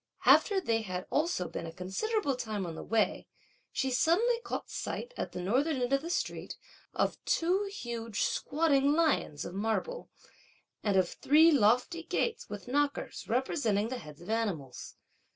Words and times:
After 0.25 0.59
they 0.59 0.81
had 0.81 1.05
also 1.11 1.47
been 1.47 1.67
a 1.67 1.71
considerable 1.71 2.35
time 2.35 2.65
on 2.65 2.73
the 2.73 2.81
way, 2.81 3.27
she 3.71 3.91
suddenly 3.91 4.39
caught 4.43 4.67
sight, 4.67 5.13
at 5.15 5.31
the 5.31 5.39
northern 5.41 5.79
end 5.79 5.93
of 5.93 6.01
the 6.01 6.09
street, 6.09 6.55
of 6.95 7.23
two 7.23 7.65
huge 7.71 8.23
squatting 8.23 8.93
lions 8.93 9.45
of 9.45 9.53
marble 9.53 10.09
and 10.83 10.97
of 10.97 11.07
three 11.07 11.51
lofty 11.51 12.01
gates 12.01 12.49
with 12.49 12.67
(knockers 12.67 13.27
representing) 13.27 13.89
the 13.89 13.99
heads 13.99 14.21
of 14.21 14.31
animals. 14.31 14.95